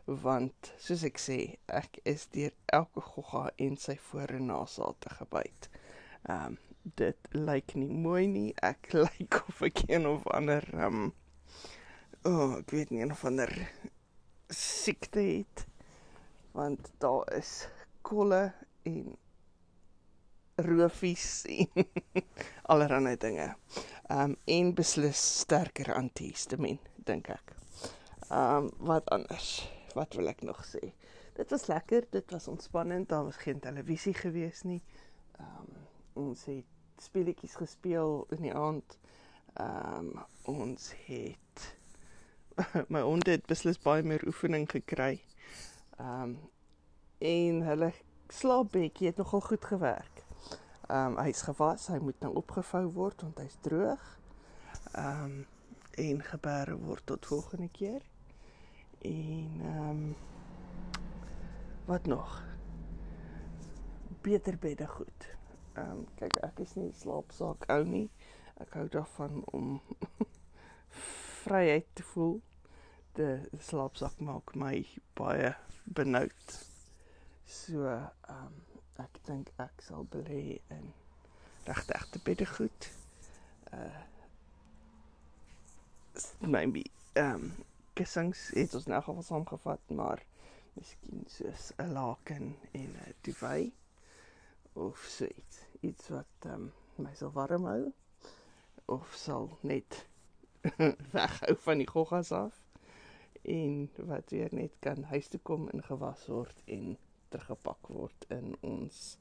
want 0.05 0.73
soos 0.81 1.03
ek 1.07 1.21
sê 1.21 1.37
ek 1.67 2.01
is 2.09 2.25
deur 2.33 2.53
elke 2.73 3.01
gogga 3.01 3.51
en 3.57 3.77
sy 3.77 3.95
voor 4.09 4.33
en 4.37 4.49
nasaal 4.51 4.95
te 4.99 5.13
gebyt. 5.21 5.69
Ehm 6.27 6.45
um, 6.57 6.59
dit 6.97 7.27
lyk 7.37 7.75
nie 7.77 7.93
mooi 7.93 8.25
nie. 8.27 8.53
Ek 8.65 8.89
lyk 9.05 9.43
of 9.47 9.61
ek 9.61 9.83
een 9.87 10.07
of 10.09 10.25
ander 10.33 10.65
ehm 10.73 11.01
um, 11.03 11.13
oh, 12.25 12.57
ek 12.59 12.73
weet 12.73 12.91
nie 12.91 13.03
een 13.03 13.13
of 13.13 13.25
ander 13.25 13.53
siekte 14.53 15.19
het 15.19 15.65
want 16.51 16.91
daar 16.99 17.33
is 17.33 17.67
kolle 18.01 18.51
en 18.83 19.17
roofies 20.55 21.45
en 21.45 21.67
allerlei 22.71 23.17
dinge. 23.17 23.55
Um 24.11 24.35
en 24.45 24.73
beslis 24.75 25.21
sterker 25.41 25.93
antihistamiin 25.95 26.79
dink 27.07 27.29
ek. 27.31 27.53
Um 28.31 28.71
wat 28.77 29.09
anders? 29.15 29.61
Wat 29.95 30.15
wil 30.19 30.31
ek 30.31 30.43
nog 30.47 30.61
sê? 30.67 30.91
Dit 31.35 31.51
was 31.51 31.67
lekker, 31.71 32.05
dit 32.11 32.31
was 32.31 32.47
ontspannend. 32.51 33.09
Daar 33.09 33.23
was 33.23 33.39
geen 33.43 33.59
televisie 33.59 34.13
gewees 34.13 34.63
nie. 34.67 34.81
Um 35.39 35.71
ons 36.13 36.45
het 36.45 36.67
speletjies 37.01 37.55
gespeel 37.55 38.25
in 38.35 38.43
die 38.49 38.55
aand. 38.55 38.97
Um 39.55 40.13
ons 40.51 40.91
het 41.07 41.50
my 42.93 43.01
honde 43.01 43.31
het 43.31 43.45
beslis 43.45 43.79
baie 43.81 44.03
meer 44.03 44.23
oefening 44.27 44.69
gekry. 44.71 45.21
Um 45.99 46.39
en 47.21 47.61
hulle 47.61 47.91
slaapbedjie 48.33 49.07
het 49.07 49.17
nogal 49.17 49.41
goed 49.41 49.65
gewerk. 49.65 50.23
Ehm 50.87 51.05
um, 51.05 51.17
hy's 51.23 51.41
gewas, 51.41 51.87
hy 51.87 51.99
moet 52.03 52.19
nou 52.19 52.33
opgevou 52.41 52.87
word 52.95 53.21
want 53.21 53.37
hy's 53.39 53.57
droog. 53.61 54.01
Ehm 54.91 55.23
um, 55.23 55.35
en 56.01 56.23
gebeere 56.23 56.77
word 56.79 57.05
tot 57.05 57.25
volgende 57.25 57.69
keer. 57.69 58.01
En 59.01 59.61
ehm 59.61 59.89
um, 59.89 60.15
wat 61.85 62.05
nog? 62.05 62.43
Beter 64.21 64.57
bedde 64.57 64.87
goed. 64.87 65.29
Ehm 65.73 65.91
um, 65.91 66.05
kyk 66.15 66.41
ek 66.49 66.59
is 66.65 66.75
nie 66.75 66.91
slaapsaak 67.03 67.69
ou 67.69 67.83
nie. 67.85 68.09
Ek 68.57 68.73
hou 68.73 68.87
daarvan 68.89 69.43
om 69.45 69.77
vryheid 71.51 71.85
te 71.93 72.03
voel. 72.03 72.41
De 73.11 73.49
slaapsak 73.59 74.19
maak 74.23 74.53
my 74.55 74.85
baie 75.19 75.55
benoud. 75.83 76.51
So 77.45 77.83
ehm 77.91 78.37
um, 78.37 78.59
ek 79.01 79.17
dink 79.27 79.49
ek 79.59 79.81
sal 79.83 80.05
belê 80.13 80.61
in 80.71 80.91
regtig 81.67 82.05
te 82.13 82.21
bedde 82.23 82.47
goed. 82.47 82.87
Uh 83.75 84.03
maybe 86.39 86.85
ehm 87.19 87.33
um, 87.33 87.51
kussings 87.99 88.45
het 88.55 88.75
ons 88.79 88.87
nou 88.87 89.01
geval 89.03 89.27
saamgevat, 89.27 89.91
maar 89.99 90.23
miskien 90.77 91.25
soos 91.35 91.71
'n 91.75 91.91
laken 91.97 92.55
en 92.71 92.95
'n 93.07 93.15
duvet 93.27 93.73
of 94.73 95.03
so 95.17 95.25
iets, 95.25 95.59
iets 95.81 96.07
wat 96.15 96.47
ehm 96.47 96.53
um, 96.53 96.71
my 96.95 97.13
sal 97.15 97.35
warm 97.35 97.67
hou 97.73 97.91
of 98.85 99.11
sal 99.25 99.57
net 99.61 100.05
weghou 101.15 101.55
van 101.65 101.77
die 101.77 101.87
goggas 101.87 102.31
af 102.31 102.61
en 103.41 103.89
wat 103.95 104.29
weer 104.29 104.49
net 104.51 104.71
kan 104.79 105.03
huis 105.03 105.27
toe 105.27 105.39
kom 105.43 105.69
en 105.69 105.83
gewas 105.83 106.25
word 106.29 106.61
en 106.65 106.97
teruggepak 107.29 107.87
word 107.87 108.25
in 108.29 108.55
ons 108.61 109.17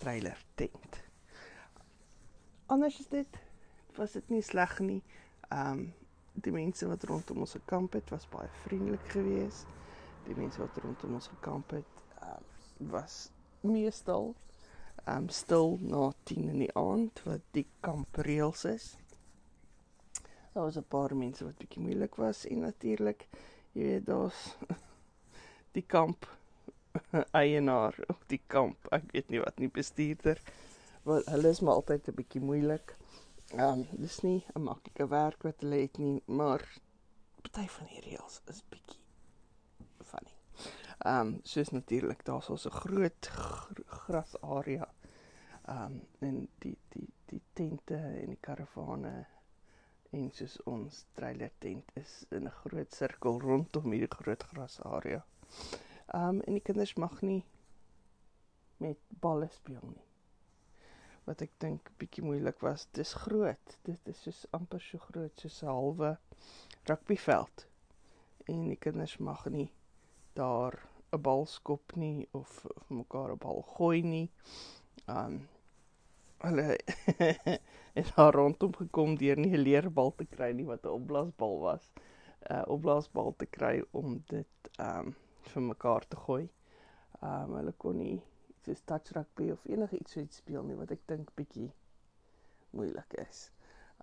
trailer 0.00 0.44
tent. 0.54 1.02
Anders 2.66 3.00
is 3.00 3.08
dit 3.08 3.40
was 3.96 4.12
dit 4.16 4.28
nie 4.32 4.42
sleg 4.42 4.78
nie. 4.80 5.02
Ehm 5.48 5.82
um, 5.82 5.90
die 6.32 6.52
mense 6.52 6.86
wat 6.88 7.02
rondom 7.04 7.42
ons 7.44 7.52
gekamp 7.58 7.92
het 7.92 8.08
was 8.10 8.24
baie 8.32 8.48
vriendelik 8.62 9.04
geweest. 9.12 9.66
Die 10.24 10.36
mense 10.38 10.62
wat 10.62 10.78
rondom 10.80 11.18
ons 11.18 11.28
gekamp 11.28 11.74
het 11.76 12.00
um, 12.24 12.46
was 12.94 13.28
meestal 13.60 14.32
ehm 15.04 15.16
um, 15.16 15.28
stil 15.28 15.76
na 15.82 16.12
10 16.22 16.48
in 16.48 16.64
die 16.64 16.72
aand 16.78 17.22
wat 17.28 17.44
die 17.50 17.66
kamp 17.80 18.16
reëls 18.16 18.64
is. 18.64 18.86
Daar 20.52 20.64
was 20.64 20.76
'n 20.76 20.88
paar 20.88 21.16
mense 21.16 21.44
wat 21.44 21.58
bietjie 21.58 21.82
moeilik 21.82 22.14
was 22.14 22.46
en 22.46 22.58
natuurlik 22.58 23.28
jy 23.72 23.82
weet 23.82 24.06
daar's 24.06 24.56
die 25.76 25.86
kamp 25.86 26.26
eienaar 27.42 27.96
op 28.06 28.24
die 28.26 28.40
kamp. 28.46 28.86
Ek 28.92 29.12
weet 29.12 29.28
nie 29.28 29.40
wat 29.40 29.58
nie 29.58 29.70
bestuurder. 29.70 30.42
Want 31.02 31.26
hulle 31.32 31.48
is 31.48 31.60
maar 31.60 31.74
altyd 31.80 32.08
'n 32.08 32.14
bietjie 32.14 32.40
moeilik. 32.40 32.96
Ehm 33.52 33.80
um, 33.80 33.86
dis 33.90 34.20
nie 34.22 34.44
'n 34.54 34.62
maklike 34.62 35.08
werk 35.08 35.42
wat 35.42 35.60
hulle 35.60 35.80
het 35.80 35.98
nie, 35.98 36.22
maar 36.26 36.62
party 37.42 37.66
van 37.68 37.86
die 37.86 38.00
reëls 38.00 38.40
is 38.46 38.62
bietjie 38.68 39.00
funny. 40.04 40.34
Ehm 40.98 41.20
um, 41.26 41.38
soos 41.42 41.68
natuurlik 41.68 42.24
daar's 42.24 42.50
ons 42.50 42.66
'n 42.66 42.78
groot 42.82 43.26
gr 43.26 43.82
grasarea. 43.86 44.88
Ehm 45.64 45.84
um, 45.84 46.00
en 46.18 46.48
die 46.58 46.78
die 46.88 47.08
die 47.26 47.42
tente 47.52 47.96
en 47.96 48.26
die 48.26 48.40
karavane 48.40 49.26
en 50.12 50.28
soos 50.36 50.58
ons 50.68 51.04
trailer 51.16 51.52
tent 51.64 51.90
is 52.00 52.12
in 52.36 52.46
'n 52.48 52.56
groot 52.62 52.94
sirkel 52.94 53.40
rondom 53.40 53.92
hierdie 53.92 54.16
groot 54.18 54.42
grasarea. 54.50 55.22
Ehm 56.14 56.28
um, 56.28 56.40
en 56.46 56.58
die 56.58 56.64
kinders 56.68 56.94
mag 57.04 57.20
nie 57.22 57.44
met 58.84 58.98
balle 59.24 59.48
speel 59.48 59.86
nie. 59.94 60.04
Wat 61.24 61.44
ek 61.46 61.52
dink 61.64 61.90
bietjie 62.02 62.24
moeilik 62.26 62.60
was. 62.66 62.88
Dis 62.98 63.12
groot. 63.24 63.78
Dit 63.88 64.08
is 64.12 64.22
soos 64.26 64.42
amper 64.58 64.80
so 64.80 64.98
groot 64.98 65.44
soos 65.44 65.62
'n 65.62 65.70
halwe 65.70 66.16
rugbyveld. 66.90 67.66
En 68.52 68.68
die 68.68 68.80
kinders 68.86 69.16
mag 69.18 69.46
nie 69.46 69.70
daar 70.34 70.76
'n 71.12 71.22
bal 71.22 71.46
skop 71.46 71.96
nie 71.96 72.28
of, 72.32 72.64
of 72.76 72.90
mekaar 72.90 73.32
'n 73.32 73.38
bal 73.38 73.62
gooi 73.62 74.02
nie. 74.02 74.30
Ehm 75.06 75.26
um, 75.26 75.48
hulle 76.42 76.78
het 77.98 78.12
daar 78.16 78.34
rondom 78.34 78.74
gekom 78.76 79.16
deur 79.20 79.38
nie 79.38 79.52
'n 79.56 79.64
leerbal 79.66 80.14
te 80.14 80.24
kry 80.24 80.50
nie 80.52 80.66
wat 80.66 80.84
'n 80.84 80.96
opblaasbal 80.98 81.58
was. 81.60 81.90
'n 81.94 82.54
uh, 82.54 82.62
Opblaasbal 82.66 83.34
te 83.36 83.46
kry 83.46 83.82
om 83.90 84.22
dit 84.26 84.70
ehm 84.78 84.98
um, 85.06 85.14
vir 85.52 85.62
mekaar 85.62 86.08
te 86.08 86.16
gooi. 86.16 86.48
Ehm 87.22 87.50
um, 87.50 87.56
hulle 87.56 87.72
kon 87.72 87.96
nie 87.98 88.22
soos 88.64 88.82
touch 88.84 89.12
rugby 89.12 89.50
of 89.50 89.64
enige 89.64 89.98
iets 89.98 90.12
soet 90.12 90.34
speel 90.34 90.62
nie 90.62 90.76
wat 90.78 90.90
ek 90.90 91.06
dink 91.06 91.30
bietjie 91.34 91.70
moeilik 92.70 93.14
is. 93.26 93.50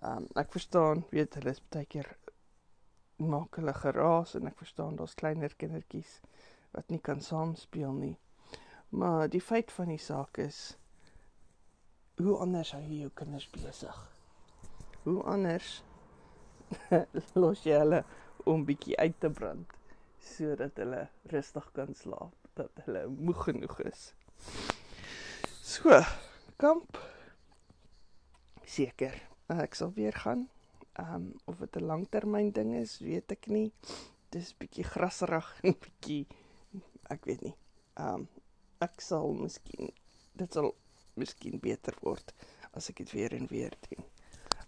Ehm 0.02 0.18
um, 0.18 0.28
ek 0.36 0.52
verstaan, 0.52 1.06
weet 1.12 1.36
hulle 1.40 1.56
is 1.56 1.64
baie 1.76 1.86
keer 1.86 2.18
maak 3.20 3.56
hulle 3.60 3.74
geraas 3.74 4.36
en 4.36 4.48
ek 4.48 4.58
verstaan 4.64 4.96
daar's 4.96 5.16
kleiner 5.20 5.56
kindertjies 5.62 6.20
wat 6.72 6.90
nie 6.90 7.02
kan 7.04 7.22
saam 7.22 7.56
speel 7.56 7.94
nie. 7.94 8.18
Maar 8.90 9.28
die 9.30 9.42
feit 9.42 9.72
van 9.72 9.92
die 9.92 10.02
saak 10.02 10.38
is 10.38 10.78
hoe 12.20 12.38
anders 12.44 12.74
hou 12.76 12.82
jy 12.84 13.04
jou 13.04 13.12
kinders 13.16 13.48
besig? 13.54 14.00
Hoe 15.06 15.22
anders 15.24 15.80
los 17.42 17.64
jy 17.64 17.78
hulle 17.80 18.02
om 18.50 18.66
bietjie 18.68 18.98
uit 19.00 19.16
te 19.24 19.32
brand 19.32 19.76
sodat 20.30 20.76
hulle 20.82 21.06
rustig 21.32 21.70
kan 21.76 21.94
slaap, 21.96 22.36
dat 22.60 22.82
hulle 22.84 23.06
moeg 23.08 23.46
genoeg 23.48 23.78
is. 23.88 24.02
So, 25.64 25.96
kamp 26.60 27.00
seker. 28.68 29.16
Ek 29.50 29.80
sal 29.80 29.96
weer 29.96 30.14
gaan. 30.26 30.48
Ehm 31.00 31.16
um, 31.16 31.30
of 31.48 31.64
dit 31.64 31.80
'n 31.80 31.88
langtermyn 31.88 32.52
ding 32.52 32.76
is, 32.76 33.00
weet 33.00 33.32
ek 33.32 33.48
nie. 33.48 33.72
Dis 34.36 34.52
bietjie 34.60 34.84
grasserig 34.84 35.48
en 35.66 35.80
bietjie 35.88 36.28
ek 37.10 37.26
weet 37.32 37.48
nie. 37.48 37.56
Ehm 37.96 38.28
um, 38.28 38.28
ek 38.84 39.02
sal 39.02 39.34
miskien 39.40 39.90
dit 40.40 40.54
sal 40.54 40.74
miskien 41.20 41.60
beter 41.64 41.98
word 42.06 42.34
as 42.78 42.90
ek 42.92 43.04
dit 43.04 43.12
weer 43.18 43.36
en 43.38 43.48
weer 43.52 43.76
doen. 43.90 44.06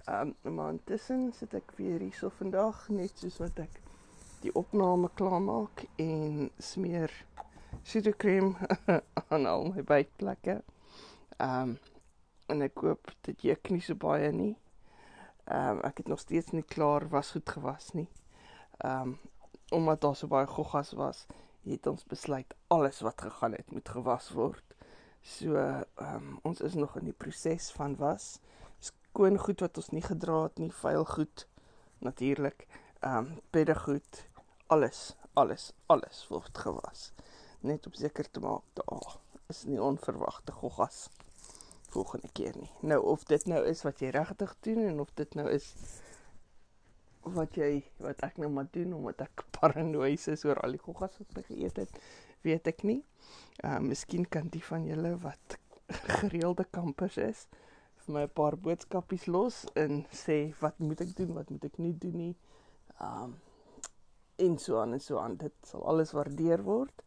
Ehm 0.05 0.33
um, 0.43 0.55
maar 0.55 0.73
intussen 0.75 1.29
sit 1.37 1.53
ek 1.53 1.73
weer 1.77 1.99
hier 2.01 2.17
so 2.17 2.29
vandag 2.39 2.87
net 2.89 3.17
soos 3.21 3.37
wat 3.43 3.59
ek 3.63 3.79
die 4.41 4.53
opname 4.57 5.11
klaarmaak 5.19 5.85
en 6.01 6.49
smeer 6.57 7.13
suikerkrem 7.83 8.55
aan 9.31 9.45
al 9.45 9.67
my 9.69 9.85
bytplekke. 9.93 10.61
Ehm 11.37 11.75
um, 11.75 11.77
en 12.51 12.65
ek 12.65 12.73
koop 12.81 13.13
dit 13.27 13.45
juk 13.47 13.69
nie 13.71 13.83
so 13.85 13.95
baie 13.95 14.31
nie. 14.35 14.55
Ehm 15.45 15.77
um, 15.77 15.83
ek 15.87 16.03
het 16.03 16.09
nog 16.11 16.19
steeds 16.23 16.51
nie 16.55 16.65
klaar 16.75 17.07
was 17.13 17.31
goed 17.37 17.49
gewas 17.57 17.93
nie. 17.97 18.09
Ehm 18.81 19.13
um, 19.13 19.19
omdat 19.71 20.01
daar 20.01 20.15
so 20.15 20.27
baie 20.27 20.47
goggas 20.47 20.91
was, 20.99 21.25
het 21.63 21.87
ons 21.87 22.03
besluit 22.05 22.55
alles 22.67 22.99
wat 23.05 23.21
gegaan 23.21 23.53
het 23.55 23.71
moet 23.71 23.89
gewas 23.89 24.31
word. 24.35 24.70
So 25.21 25.55
ehm 25.55 25.85
um, 26.15 26.39
ons 26.43 26.61
is 26.61 26.73
nog 26.73 26.97
in 26.97 27.05
die 27.05 27.17
proses 27.17 27.71
van 27.71 27.95
was. 27.95 28.39
Skoon 28.79 29.37
goed 29.37 29.61
wat 29.61 29.77
ons 29.77 29.91
nie 29.93 30.01
gedra 30.01 30.43
het 30.43 30.57
nie, 30.57 30.71
vuil 30.71 31.05
goed 31.05 31.47
natuurlik. 31.99 32.67
Ehm 32.99 33.17
um, 33.17 33.39
beddegoed, 33.49 34.25
alles, 34.67 35.15
alles, 35.33 35.71
alles 35.85 36.27
word 36.27 36.57
gewas. 36.57 37.11
Net 37.59 37.85
om 37.85 37.93
seker 37.93 38.31
te 38.31 38.39
maak 38.39 38.63
daar 38.73 39.17
is 39.49 39.65
nie 39.67 39.81
onverwagte 39.81 40.51
goggas 40.51 41.09
volgende 41.91 42.29
keer 42.31 42.55
nie. 42.57 42.71
Nou 42.79 43.01
of 43.13 43.23
dit 43.23 43.45
nou 43.45 43.65
is 43.67 43.83
wat 43.83 43.99
jy 43.99 44.09
regtig 44.15 44.55
doen 44.65 44.85
en 44.87 44.99
of 45.03 45.11
dit 45.19 45.35
nou 45.35 45.47
is 45.51 45.73
wat 47.21 47.57
jy 47.59 47.83
wat 48.01 48.23
ek 48.25 48.39
nou 48.41 48.49
maar 48.49 48.69
doen 48.73 48.93
omdat 48.97 49.25
ek 49.27 49.43
paranoïes 49.59 50.27
is 50.31 50.45
oor 50.47 50.61
al 50.63 50.77
die 50.77 50.81
goggas 50.81 51.19
wat 51.19 51.43
ek 51.43 51.51
geëet 51.51 51.83
het, 51.83 51.99
weet 52.43 52.67
ek 52.67 52.83
nie. 52.87 53.01
Uh 53.63 53.79
miskien 53.83 54.25
kan 54.29 54.49
die 54.53 54.63
van 54.63 54.85
julle 54.85 55.15
wat 55.23 55.57
gereelde 56.21 56.65
kampers 56.71 57.17
is 57.17 57.47
vir 58.05 58.13
my 58.15 58.23
'n 58.25 58.33
paar 58.39 58.57
boodskapies 58.57 59.27
los 59.27 59.65
en 59.75 60.05
sê 60.23 60.53
wat 60.59 60.79
moet 60.79 61.01
ek 61.01 61.15
doen, 61.15 61.33
wat 61.37 61.49
moet 61.49 61.65
ek 61.65 61.77
nie 61.77 61.93
doen 61.93 62.17
nie. 62.17 62.35
Um 62.99 63.37
en 64.41 64.57
so 64.57 64.79
aan 64.81 64.93
en 64.93 65.01
so 65.01 65.19
aan. 65.19 65.37
Dit 65.37 65.53
sal 65.63 65.85
alles 65.85 66.11
waardeer 66.17 66.63
word. 66.65 67.03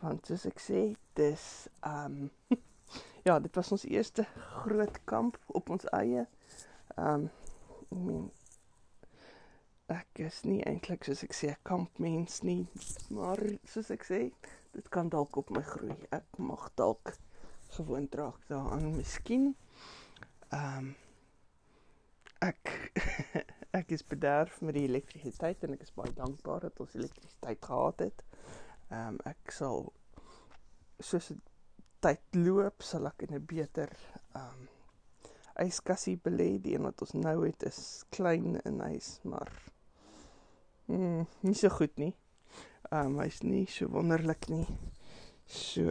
Want 0.00 0.26
soos 0.26 0.46
ek 0.46 0.60
sê, 0.60 0.96
dis 1.14 1.68
um 1.84 2.30
ja, 3.28 3.38
dit 3.38 3.56
was 3.56 3.72
ons 3.72 3.84
eerste 3.84 4.24
groot 4.62 5.04
kamp 5.04 5.36
op 5.46 5.70
ons 5.70 5.84
eie. 5.92 6.26
Um 6.96 7.28
ek 7.90 7.98
meen 7.98 8.30
ek 9.90 10.20
is 10.22 10.44
nie 10.46 10.60
eintlik 10.68 11.04
soos 11.04 11.24
ek 11.26 11.34
sê 11.34 11.50
'n 11.50 11.62
kampmens 11.66 12.42
nie, 12.46 12.66
maar 13.10 13.40
soos 13.66 13.90
ek 13.90 14.04
sê, 14.06 14.20
dit 14.70 14.88
kan 14.88 15.08
dalk 15.08 15.36
op 15.36 15.50
my 15.50 15.62
groei. 15.62 15.96
Ek 16.14 16.38
mag 16.38 16.70
dalk 16.74 17.14
gewoond 17.76 18.14
raak 18.14 18.48
daaraan 18.48 18.96
miskien. 18.96 19.54
Ehm 20.48 20.78
um, 20.78 20.90
ek 22.40 22.70
ek 23.80 23.90
is 23.92 24.02
bederf 24.08 24.60
met 24.64 24.74
die 24.74 24.86
elektrisiteit 24.88 25.64
en 25.66 25.74
ek 25.76 25.84
is 25.84 25.94
baie 25.94 26.12
dankbaar 26.16 26.64
dat 26.68 26.80
ons 26.80 26.94
elektrisiteit 26.96 27.64
gehad 27.64 28.04
het. 28.06 28.24
Ehm 28.88 29.14
um, 29.14 29.22
ek 29.28 29.54
sal 29.54 29.92
soos 30.98 31.30
dit 31.32 31.46
tyd 32.00 32.38
loop, 32.40 32.82
sal 32.82 33.06
ek 33.10 33.26
in 33.28 33.36
'n 33.36 33.46
beter 33.46 33.92
ehm 34.34 34.46
um, 34.46 34.68
yskassie 35.60 36.16
belê. 36.16 36.56
Die 36.62 36.74
een 36.74 36.86
wat 36.88 37.02
ons 37.04 37.12
nou 37.12 37.44
het 37.44 37.62
is 37.68 38.04
klein 38.08 38.56
en 38.64 38.80
hy's 38.80 39.18
maar 39.22 39.52
mm, 40.86 41.26
nie 41.40 41.54
so 41.54 41.68
goed 41.68 41.96
nie. 41.98 42.14
Ehm 42.90 43.06
um, 43.06 43.18
hy's 43.20 43.42
nie 43.42 43.66
so 43.66 43.88
wonderlik 43.88 44.48
nie. 44.48 44.66
So 45.46 45.90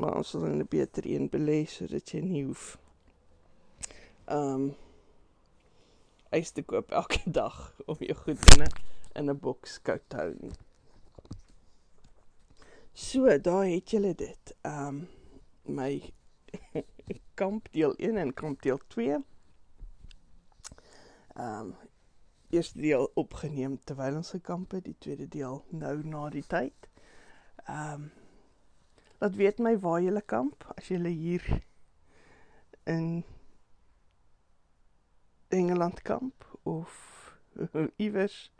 maar 0.00 0.16
ons 0.16 0.30
sal 0.30 0.46
'n 0.48 0.66
beter 0.68 1.06
een 1.06 1.28
belê 1.28 1.66
sodat 1.68 2.10
jy 2.12 2.20
nie 2.20 2.44
hoef 2.44 2.78
ehm 4.30 4.54
um, 4.54 4.74
eis 6.30 6.50
te 6.50 6.62
koop 6.62 6.90
elke 6.90 7.20
dag 7.40 7.56
om 7.86 7.96
jou 7.98 8.14
goed 8.14 8.42
in 8.54 8.62
'n 8.62 8.72
in 9.18 9.30
'n 9.30 9.38
boks 9.38 9.80
koud 9.82 10.04
te 10.08 10.16
hou 10.16 10.34
nie. 10.40 10.56
So, 12.92 13.38
daar 13.38 13.64
het 13.66 13.90
julle 13.90 14.14
dit. 14.14 14.54
Ehm 14.60 14.86
um, 14.86 15.08
my 15.62 16.12
kamp 17.40 17.68
deel 17.72 17.94
1 17.96 18.16
en 18.16 18.34
kamp 18.34 18.62
deel 18.62 18.80
2. 18.86 19.18
Ehm 21.34 21.60
um, 21.60 21.74
eerste 22.50 22.80
deel 22.80 23.10
opgeneem 23.14 23.78
terwyl 23.84 24.16
ons 24.20 24.30
gekamp 24.34 24.70
het, 24.70 24.84
die 24.84 24.96
tweede 24.98 25.28
deel 25.28 25.64
nou 25.70 25.94
na 26.06 26.28
die 26.30 26.46
tyd. 26.46 26.88
Ehm 27.66 27.92
um, 27.92 28.10
laat 29.20 29.34
weet 29.36 29.58
my 29.60 29.74
waar 29.78 30.00
jy 30.00 30.20
kamp 30.24 30.64
as 30.76 30.86
jy 30.88 30.96
hier 31.12 31.44
in 32.88 33.24
Engeland 35.48 36.02
kamp 36.02 36.46
of 36.62 37.36
iewers 38.06 38.50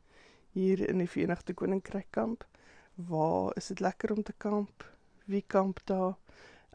hier 0.52 0.88
in 0.88 0.98
die 0.98 1.08
Verenigde 1.08 1.54
Koninkryk 1.54 2.10
kamp. 2.10 2.44
Waar 2.94 3.56
is 3.56 3.66
dit 3.66 3.80
lekker 3.80 4.12
om 4.12 4.22
te 4.22 4.32
kamp? 4.36 4.84
Wie 5.24 5.44
kamp 5.46 5.80
daar? 5.84 6.16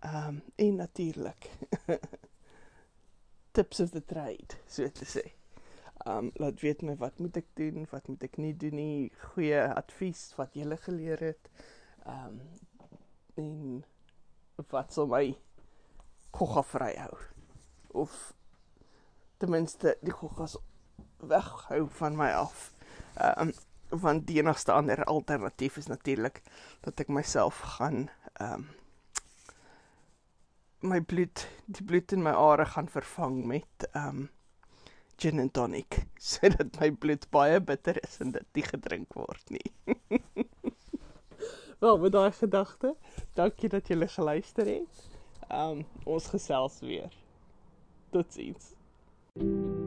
Ehm 0.01 0.28
um, 0.28 0.41
en 0.56 0.75
natuurlik 0.75 1.49
tips 3.56 3.80
of 3.80 3.89
the 3.89 4.06
trade, 4.06 4.60
so 4.67 4.91
te 4.91 5.06
sê 5.06 5.45
um 6.06 6.30
laat 6.41 6.62
weet 6.62 6.84
my 6.86 6.96
wat 7.02 7.20
moet 7.20 7.38
ek 7.41 7.48
doen, 7.58 7.88
wat 7.89 8.08
moet 8.08 8.24
ek 8.28 8.38
nie 8.38 8.54
doen 8.54 8.78
nie, 8.78 9.12
goeie 9.34 9.62
advies 9.74 10.28
wat 10.38 10.54
jy 10.58 10.78
geleer 10.86 11.22
het. 11.32 11.50
Um 12.06 12.41
en 13.36 13.84
wat 14.72 14.94
sal 14.94 15.10
my 15.12 15.36
gogga 16.36 16.63
vry 16.63 16.94
hou 16.96 17.18
of 17.96 18.34
ten 19.39 19.52
minste 19.52 19.98
die 20.04 20.13
goggas 20.15 20.56
weghou 21.20 21.88
van 22.00 22.15
my 22.15 22.32
af. 22.32 22.72
Um 23.20 23.54
want 23.89 24.26
die 24.28 24.39
enigste 24.41 24.74
ander 24.74 25.04
alternatief 25.06 25.78
is 25.78 25.88
natuurlik 25.88 26.41
dat 26.82 27.00
ek 27.00 27.10
myself 27.13 27.60
gaan 27.78 28.10
um 28.41 28.70
my 30.86 31.02
bloed 31.02 31.48
die 31.65 31.86
bloed 31.86 32.12
in 32.13 32.24
my 32.24 32.34
are 32.34 32.65
gaan 32.65 32.89
vervang 32.89 33.46
met 33.46 33.88
um 33.94 34.28
gin 35.17 35.39
and 35.39 35.54
tonic 35.54 36.06
sodat 36.32 36.80
my 36.82 36.89
bloed 36.91 37.28
baie 37.32 37.60
bitter 37.60 37.99
is 38.04 38.19
en 38.23 38.36
dit 38.36 38.60
nie 38.60 38.65
gedrink 38.67 39.15
word 39.15 39.56
nie. 39.56 39.71
Wel, 41.84 41.97
met 41.99 42.15
daai 42.15 42.32
gedagte, 42.32 42.95
dankie 43.38 43.69
dat 43.69 43.91
julle 43.91 44.08
geluister 44.08 44.69
het. 44.71 45.08
Um 45.51 45.84
ons 46.06 46.32
gesels 46.34 46.80
weer. 46.82 47.12
Totsiens. 48.15 48.73
thank 49.36 49.51
you 49.51 49.85